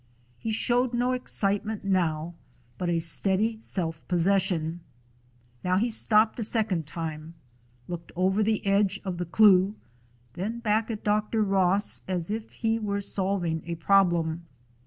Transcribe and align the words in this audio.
He 0.39 0.51
showed 0.51 0.95
no 0.95 1.11
excitement 1.11 1.85
now, 1.85 2.33
but 2.79 2.89
a 2.89 2.97
steady 2.99 3.59
self 3.59 4.01
possession. 4.07 4.79
Now 5.63 5.77
he 5.77 5.91
stopped 5.91 6.39
a 6.39 6.43
second 6.43 6.87
time, 6.87 7.35
looked 7.87 8.11
over 8.15 8.41
the 8.41 8.65
edge 8.65 8.99
of 9.05 9.19
the 9.19 9.25
cleuch, 9.27 9.75
then 10.33 10.57
back 10.57 10.89
at 10.89 11.03
Dr. 11.03 11.43
Ross, 11.43 12.01
as 12.07 12.31
if 12.31 12.49
he 12.51 12.79
were 12.79 12.99
solving 12.99 13.61
a 13.67 13.75
problem. 13.75 14.47